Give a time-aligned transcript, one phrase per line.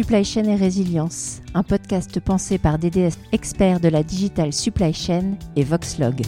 [0.00, 5.34] Supply Chain et Résilience, un podcast pensé par DDS experts de la Digital Supply Chain
[5.56, 6.22] et Voxlog.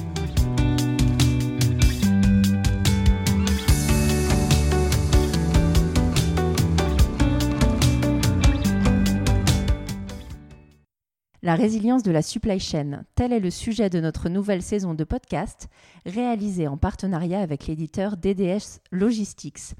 [11.41, 15.05] La résilience de la supply chain, tel est le sujet de notre nouvelle saison de
[15.05, 15.71] podcast,
[16.05, 19.75] réalisée en partenariat avec l'éditeur DDS Logistics.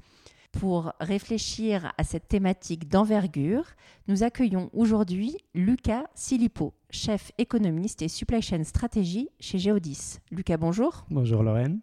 [0.59, 3.65] Pour réfléchir à cette thématique d'envergure,
[4.07, 10.19] nous accueillons aujourd'hui Lucas Silipo, chef économiste et supply chain stratégie chez Geodis.
[10.31, 11.05] Lucas, bonjour.
[11.09, 11.81] Bonjour Lorraine.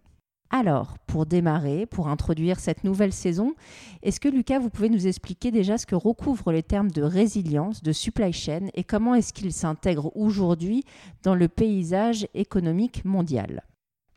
[0.51, 3.55] Alors, pour démarrer, pour introduire cette nouvelle saison,
[4.03, 7.83] est-ce que Lucas, vous pouvez nous expliquer déjà ce que recouvrent les termes de résilience,
[7.83, 10.85] de supply chain et comment est-ce qu'ils s'intègrent aujourd'hui
[11.23, 13.63] dans le paysage économique mondial?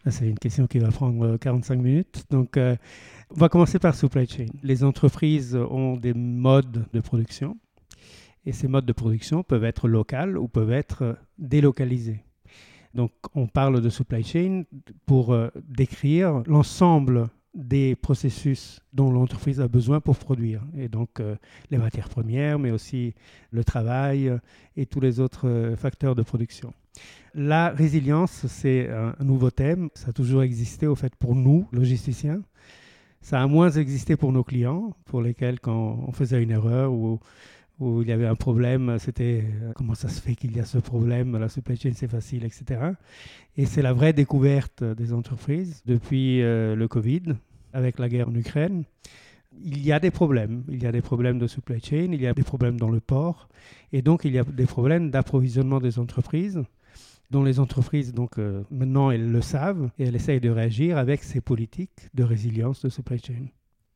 [0.10, 2.26] C'est une question qui va prendre 45 euh, minutes.
[2.30, 2.76] Donc, euh,
[3.32, 4.48] on va commencer par supply chain.
[4.62, 7.58] Les entreprises ont des modes de production
[8.46, 12.24] et ces modes de production peuvent être locaux ou peuvent être délocalisés.
[12.94, 14.64] Donc, on parle de supply chain
[15.06, 20.62] pour euh, décrire l'ensemble des processus dont l'entreprise a besoin pour produire.
[20.78, 21.36] Et donc, euh,
[21.70, 23.14] les matières premières, mais aussi
[23.52, 24.38] le travail euh,
[24.76, 26.74] et tous les autres facteurs de production.
[27.36, 29.90] La résilience, c'est un nouveau thème.
[29.96, 32.42] Ça a toujours existé, au fait, pour nous, logisticiens.
[33.22, 37.20] Ça a moins existé pour nos clients, pour lesquels, quand on faisait une erreur ou
[37.80, 40.66] où il y avait un problème, c'était euh, comment ça se fait qu'il y a
[40.66, 42.82] ce problème, la supply chain c'est facile, etc.
[43.58, 47.24] Et c'est la vraie découverte des entreprises depuis euh, le Covid,
[47.74, 48.84] avec la guerre en Ukraine.
[49.64, 52.28] Il y a des problèmes, il y a des problèmes de supply chain, il y
[52.28, 53.50] a des problèmes dans le port,
[53.92, 56.64] et donc il y a des problèmes d'approvisionnement des entreprises
[57.34, 61.24] dont les entreprises, donc euh, maintenant, elles le savent et elles essayent de réagir avec
[61.24, 63.48] ces politiques de résilience de supply chain.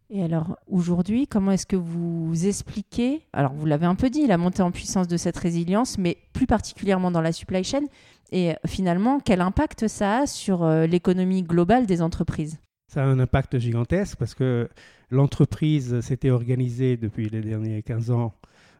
[0.10, 4.38] Et alors aujourd'hui, comment est-ce que vous expliquez, alors vous l'avez un peu dit, la
[4.38, 7.84] montée en puissance de cette résilience, mais plus particulièrement dans la supply chain,
[8.32, 12.58] et finalement quel impact ça a sur euh, l'économie globale des entreprises?
[12.88, 14.70] Ça a un impact gigantesque parce que
[15.10, 18.34] l'entreprise s'était organisée depuis les derniers 15 ans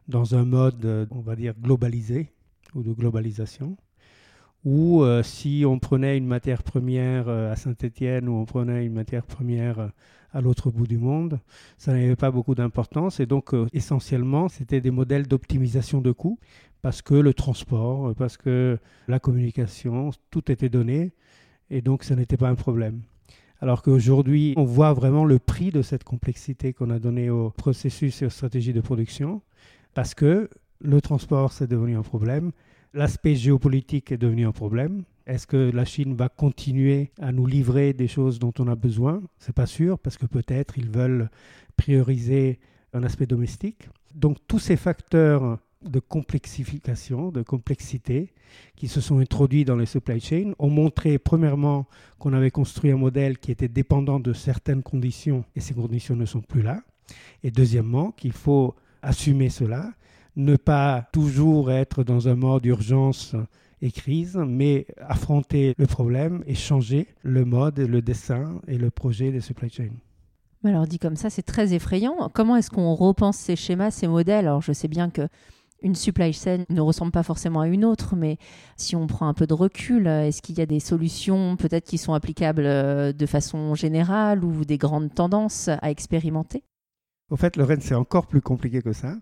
[0.08, 2.32] dans un mode, euh, on va dire, globalisé
[2.74, 3.76] ou de globalisation
[4.64, 9.24] ou euh, si on prenait une matière première à Saint-Étienne ou on prenait une matière
[9.24, 9.90] première
[10.32, 11.40] à l'autre bout du monde.
[11.78, 16.38] Ça n'avait pas beaucoup d'importance et donc euh, essentiellement c'était des modèles d'optimisation de coûts
[16.82, 21.12] parce que le transport, parce que la communication, tout était donné
[21.70, 23.02] et donc ça n'était pas un problème.
[23.60, 28.22] Alors qu'aujourd'hui, on voit vraiment le prix de cette complexité qu'on a donnée au processus
[28.22, 29.42] et aux stratégies de production
[29.94, 30.48] parce que
[30.80, 32.52] le transport, c'est devenu un problème,
[32.94, 37.92] l'aspect géopolitique est devenu un problème, est-ce que la Chine va continuer à nous livrer
[37.92, 39.22] des choses dont on a besoin?
[39.38, 41.28] C'est pas sûr parce que peut-être ils veulent
[41.76, 42.58] prioriser
[42.94, 43.88] un aspect domestique.
[44.14, 48.32] Donc tous ces facteurs de complexification, de complexité
[48.74, 51.86] qui se sont introduits dans les supply chains ont montré premièrement
[52.18, 56.24] qu'on avait construit un modèle qui était dépendant de certaines conditions et ces conditions ne
[56.24, 56.82] sont plus là.
[57.42, 59.92] Et deuxièmement, qu'il faut assumer cela,
[60.36, 63.34] ne pas toujours être dans un mode d'urgence
[63.80, 69.30] et crise, mais affronter le problème et changer le mode, le dessin et le projet
[69.30, 69.90] des supply chains.
[70.64, 72.30] Alors dit comme ça, c'est très effrayant.
[72.34, 74.46] Comment est-ce qu'on repense ces schémas, ces modèles?
[74.46, 75.28] Alors je sais bien que
[75.82, 78.38] une supply chain ne ressemble pas forcément à une autre, mais
[78.76, 81.98] si on prend un peu de recul, est-ce qu'il y a des solutions peut-être qui
[81.98, 86.64] sont applicables euh, de façon générale ou des grandes tendances à expérimenter?
[87.30, 89.16] Au fait, Lorraine, c'est encore plus compliqué que ça.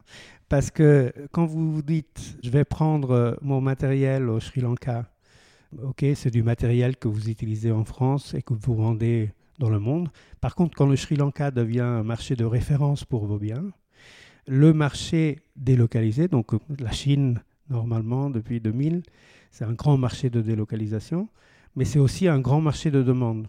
[0.49, 5.11] Parce que quand vous vous dites, je vais prendre euh, mon matériel au Sri Lanka,
[5.83, 9.81] ok, c'est du matériel que vous utilisez en France et que vous vendez dans le
[9.81, 10.09] monde.
[10.41, 13.73] Par contre, quand le Sri Lanka devient un marché de référence pour vos biens,
[14.47, 19.03] le marché délocalisé, donc euh, la Chine, normalement, depuis 2000,
[19.51, 21.29] c'est un grand marché de délocalisation,
[21.75, 23.49] mais c'est aussi un grand marché de demande.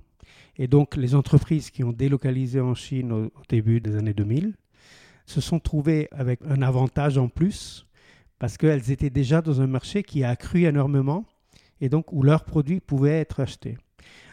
[0.58, 4.54] Et donc, les entreprises qui ont délocalisé en Chine au, début des années 2000,
[5.26, 7.86] se sont trouvées avec un avantage en plus
[8.40, 11.26] parce qu'elles étaient déjà dans un marché qui a accru énormément
[11.82, 13.78] et donc où leurs produits pouvaient être achetés.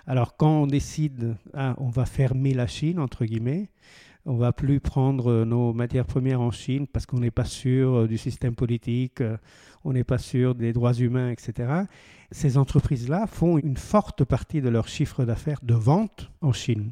[0.06, 3.70] Alors quand on décide, ah, on va fermer la Chine, entre guillemets,
[4.26, 8.08] on va plus prendre nos matières premières en Chine parce qu'on n'est pas sûr euh,
[8.08, 9.36] du système politique, euh,
[9.84, 11.84] on n'est pas sûr des droits humains, etc.
[12.34, 16.90] Ces entreprises-là font une forte partie de leur chiffre d'affaires de vente en Chine.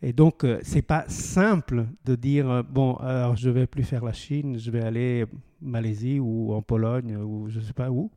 [0.00, 4.02] Et donc, euh, c'est pas simple de dire euh, bon, alors je vais plus faire
[4.02, 5.26] la Chine, je vais aller
[5.60, 8.10] Malaisie ou en Pologne ou je sais pas où,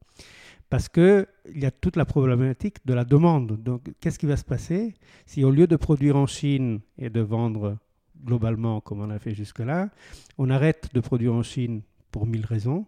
[0.69, 3.62] parce que il y a toute la problématique de la demande.
[3.62, 4.94] Donc, qu'est-ce qui va se passer
[5.25, 7.75] si au lieu de produire en Chine et de vendre
[8.24, 9.89] globalement comme on a fait jusque-là,
[10.38, 12.86] on arrête de produire en Chine pour mille raisons.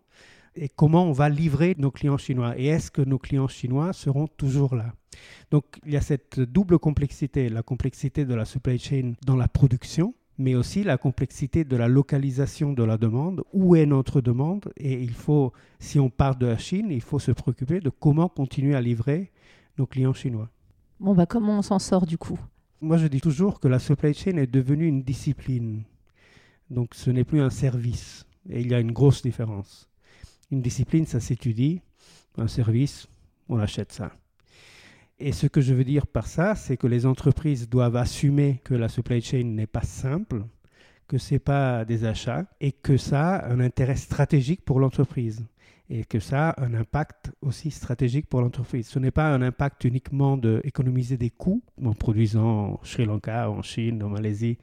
[0.55, 4.27] Et comment on va livrer nos clients chinois Et est-ce que nos clients chinois seront
[4.27, 4.93] toujours là?
[5.51, 9.47] Donc il y a cette double complexité, la complexité de la supply chain dans la
[9.47, 13.43] production, mais aussi la complexité de la localisation de la demande.
[13.53, 14.71] Où est notre demande?
[14.77, 18.29] Et il faut, si on part de la Chine, il faut se préoccuper de comment
[18.29, 19.31] continuer à livrer
[19.77, 20.49] nos clients chinois.
[20.99, 22.39] Bon, bah comment on s'en sort du coup?
[22.81, 25.83] Moi, je dis toujours que la supply chain est devenue une discipline.
[26.69, 28.25] Donc, ce n'est plus un service.
[28.49, 29.89] Et il y a une grosse différence.
[30.51, 31.81] Une discipline, ça s'étudie.
[32.37, 33.07] Un service,
[33.49, 34.11] on achète ça.
[35.19, 38.73] Et ce que je veux dire par ça, c'est que les entreprises doivent assumer que
[38.73, 40.43] la supply chain n'est pas simple,
[41.07, 45.45] que ce n'est pas des achats, et que ça a un intérêt stratégique pour l'entreprise
[45.89, 48.87] et que ça a un impact aussi stratégique pour l'entreprise.
[48.87, 53.61] Ce n'est pas un impact uniquement d'économiser des coûts en produisant en Sri Lanka, en
[53.61, 54.57] Chine, en Malaisie,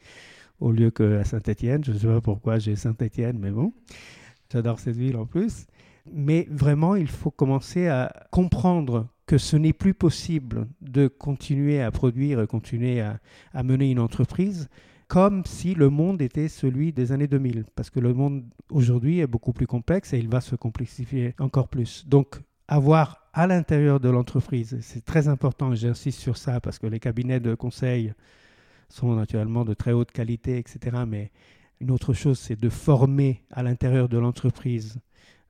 [0.60, 1.84] au lieu qu'à Saint-Étienne.
[1.84, 3.72] Je ne sais pas pourquoi j'ai Saint-Étienne, mais bon,
[4.52, 5.66] j'adore cette ville en plus.
[6.10, 11.90] Mais vraiment, il faut commencer à comprendre que ce n'est plus possible de continuer à
[11.90, 13.20] produire continuer à,
[13.52, 14.68] à mener une entreprise
[15.12, 19.26] comme si le monde était celui des années 2000, parce que le monde aujourd'hui est
[19.26, 22.08] beaucoup plus complexe et il va se complexifier encore plus.
[22.08, 26.98] Donc, avoir à l'intérieur de l'entreprise, c'est très important, j'insiste sur ça, parce que les
[26.98, 28.14] cabinets de conseil
[28.88, 31.02] sont naturellement de très haute qualité, etc.
[31.06, 31.30] Mais
[31.78, 34.98] une autre chose, c'est de former à l'intérieur de l'entreprise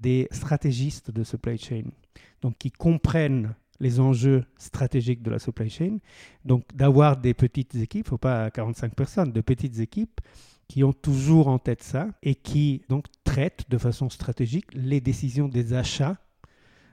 [0.02, 1.84] des stratégistes de supply chain,
[2.42, 5.98] donc qui comprennent les enjeux stratégiques de la supply chain.
[6.44, 10.20] Donc d'avoir des petites équipes, faut pas 45 personnes, de petites équipes
[10.68, 15.48] qui ont toujours en tête ça et qui donc traitent de façon stratégique les décisions
[15.48, 16.16] des achats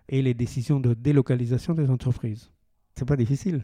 [0.09, 2.51] et les décisions de délocalisation des entreprises.
[2.95, 3.63] C'est pas difficile.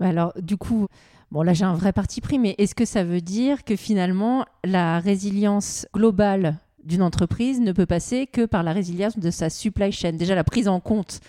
[0.00, 0.86] Alors, du coup,
[1.30, 4.44] bon, là j'ai un vrai parti pris, mais est-ce que ça veut dire que finalement
[4.64, 9.92] la résilience globale d'une entreprise ne peut passer que par la résilience de sa supply
[9.92, 11.20] chain Déjà, la prise en compte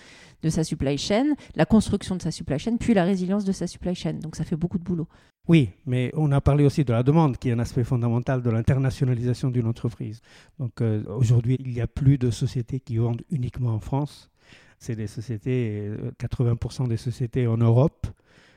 [0.42, 3.66] de sa supply chain, la construction de sa supply chain, puis la résilience de sa
[3.66, 4.14] supply chain.
[4.14, 5.08] Donc ça fait beaucoup de boulot.
[5.48, 8.50] Oui, mais on a parlé aussi de la demande, qui est un aspect fondamental de
[8.50, 10.20] l'internationalisation d'une entreprise.
[10.58, 14.30] Donc euh, aujourd'hui, il n'y a plus de sociétés qui vendent uniquement en France.
[14.78, 18.06] C'est des sociétés, 80% euh, des sociétés en Europe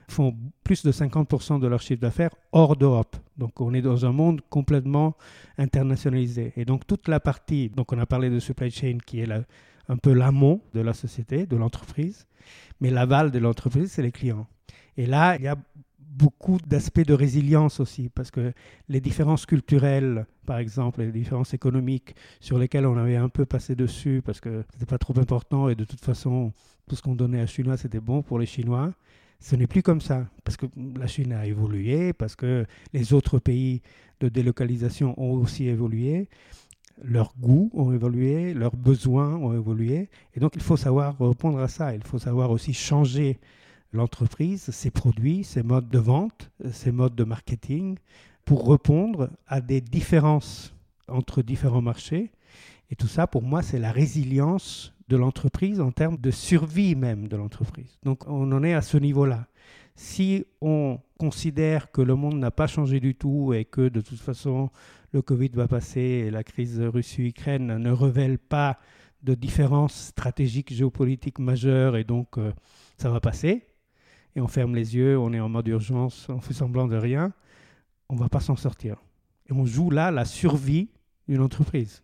[0.10, 3.16] font plus de 50% de leur chiffre d'affaires hors d'Europe.
[3.38, 5.16] Donc on est dans un monde complètement
[5.58, 6.54] internationalisé.
[6.56, 9.28] Et donc toute la partie, donc on a parlé de supply chain qui est
[9.88, 12.28] un peu l'amont de la société, de l'entreprise,
[12.82, 14.48] mais l'aval de l'entreprise, c'est les clients.
[14.98, 15.56] Et là, il y a
[15.98, 18.52] beaucoup d'aspects de résilience aussi, parce que
[18.90, 23.76] les différences culturelles, par exemple, les différences économiques sur lesquelles on avait un peu passé
[23.76, 26.52] dessus, parce que c'était pas trop important et de toute façon,
[26.88, 28.92] tout ce qu'on donnait à Chinois, c'était bon pour les Chinois.
[29.40, 30.66] Ce n'est plus comme ça, parce que
[30.98, 33.82] la Chine a évolué, parce que les autres pays
[34.20, 36.28] de délocalisation ont aussi évolué
[37.04, 40.10] leurs goûts ont évolué, leurs besoins ont évolué.
[40.36, 41.96] Et donc, il faut savoir répondre à ça.
[41.96, 43.40] Il faut savoir aussi changer
[43.92, 47.98] l'entreprise, ses produits, ses modes de vente, ses modes de marketing,
[48.46, 50.76] pour répondre à des différences
[51.08, 52.32] entre différents marchés.
[52.92, 57.28] Et tout ça, pour moi, c'est la résilience de l'entreprise en termes de survie même
[57.28, 57.98] de l'entreprise.
[58.04, 59.48] Donc, on en est à ce niveau-là.
[59.96, 64.20] Si on considère que le monde n'a pas changé du tout et que de toute
[64.20, 64.70] façon
[65.12, 68.78] le Covid va passer et la crise Russie-Ukraine ne révèle pas
[69.24, 72.54] de différences stratégiques géopolitiques majeures et donc euh,
[72.98, 73.66] ça va passer.
[74.36, 77.34] Et on ferme les yeux, on est en mode urgence, on fait semblant de rien,
[78.08, 78.96] on ne va pas s'en sortir.
[79.50, 80.90] Et on joue là la survie
[81.28, 82.04] d'une entreprise.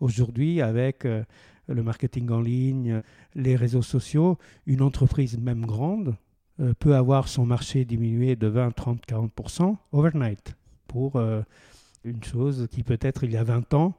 [0.00, 1.22] Aujourd'hui, avec euh,
[1.68, 3.02] le marketing en ligne,
[3.34, 6.16] les réseaux sociaux, une entreprise même grande
[6.60, 10.56] euh, peut avoir son marché diminué de 20, 30, 40% overnight
[10.86, 11.20] pour
[12.02, 13.94] une chose qui peut-être il y a 20 ans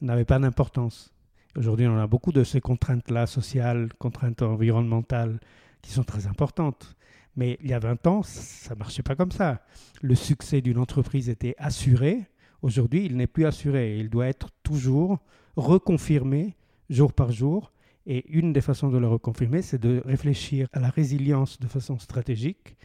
[0.00, 1.14] n'avait pas d'importance.
[1.56, 5.38] Aujourd'hui, on a beaucoup de ces contraintes-là, sociales, contraintes environnementales,
[5.82, 6.96] qui sont très importantes.
[7.36, 9.60] Mais il y a 20 ans, ça ne marchait pas comme ça.
[10.02, 12.24] Le succès d'une entreprise était assuré.
[12.62, 13.98] Aujourd'hui, il n'est plus assuré.
[13.98, 15.18] Il doit être toujours
[15.56, 16.56] reconfirmé
[16.90, 17.72] jour par jour.
[18.06, 21.98] Et une des façons de le reconfirmer, c'est de réfléchir à la résilience de façon
[21.98, 22.76] stratégique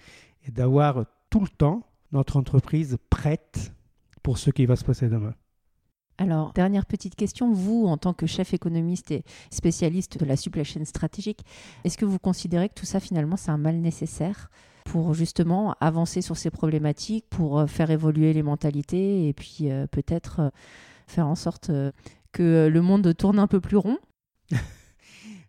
[0.47, 3.73] et d'avoir tout le temps notre entreprise prête
[4.23, 5.33] pour ce qui va se passer demain.
[6.17, 10.65] Alors, dernière petite question, vous, en tant que chef économiste et spécialiste de la supply
[10.65, 11.45] chain stratégique,
[11.85, 14.49] est-ce que vous considérez que tout ça, finalement, c'est un mal nécessaire
[14.83, 19.87] pour justement avancer sur ces problématiques, pour euh, faire évoluer les mentalités et puis euh,
[19.87, 20.49] peut-être euh,
[21.07, 21.71] faire en sorte
[22.31, 23.97] que le monde tourne un peu plus rond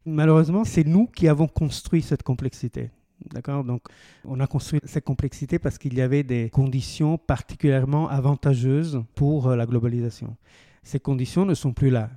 [0.07, 2.91] Malheureusement, c'est nous qui avons construit cette complexité.
[3.33, 3.65] D'accord?
[3.65, 3.83] Donc,
[4.25, 9.57] on a construit cette complexité parce qu'il y avait des conditions particulièrement avantageuses pour euh,
[9.57, 10.37] la globalisation.
[10.83, 12.11] Ces conditions ne sont plus là.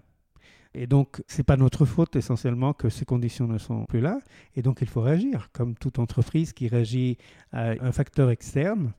[0.74, 4.20] Et donc, ce n'est pas notre faute essentiellement que ces conditions ne sont plus là.
[4.56, 7.18] Et donc, il faut réagir, comme toute entreprise qui réagit
[7.52, 8.94] à un facteur externe.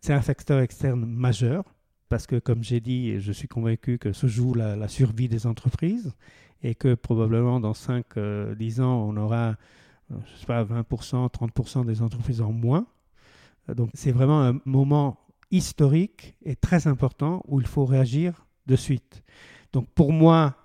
[0.00, 1.64] C'est un facteur externe majeur,
[2.08, 6.14] parce que, comme j'ai dit, je suis convaincu que se joue la, survie des entreprises,
[6.62, 9.56] et que probablement dans 5-10 euh, ans, on aura,
[10.10, 12.86] euh, je sais pas, 20%, 30% des entreprises en moins.
[13.68, 15.18] Donc, c'est vraiment un moment
[15.50, 19.22] historique et très important où il faut réagir de suite.
[19.72, 20.56] Donc, pour moi,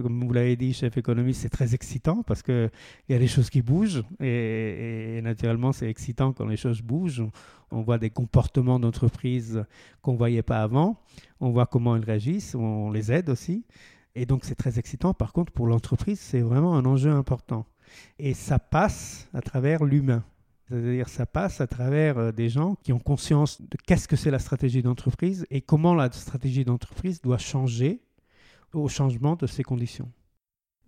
[0.00, 2.70] comme vous l'avez dit, chef économiste, c'est très excitant parce qu'il
[3.08, 7.24] y a des choses qui bougent et, naturellement, c'est excitant quand les choses bougent.
[7.70, 9.64] On voit des comportements d'entreprise
[10.02, 11.00] qu'on ne voyait pas avant.
[11.40, 13.64] On voit comment ils réagissent, on les aide aussi.
[14.14, 15.12] Et donc, c'est très excitant.
[15.12, 17.66] Par contre, pour l'entreprise, c'est vraiment un enjeu important.
[18.18, 20.24] Et ça passe à travers l'humain.
[20.68, 24.30] C'est-à-dire, ça passe à travers euh, des gens qui ont conscience de qu'est-ce que c'est
[24.30, 28.00] la stratégie d'entreprise et comment la stratégie d'entreprise doit changer
[28.74, 30.10] au changement de ces conditions.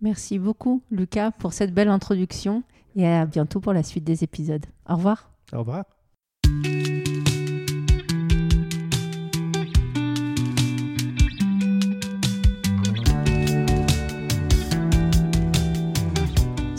[0.01, 2.63] Merci beaucoup, Lucas, pour cette belle introduction
[2.95, 4.65] et à bientôt pour la suite des épisodes.
[4.87, 5.31] Au revoir.
[5.53, 5.85] Au revoir.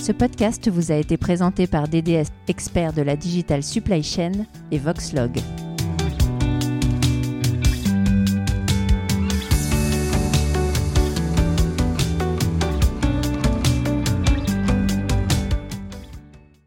[0.08, 4.32] Ce podcast vous a été présenté par DDS, expert de la digital supply chain,
[4.70, 5.38] et Voxlog.